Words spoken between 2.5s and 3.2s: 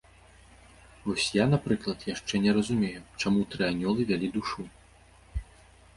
разумею,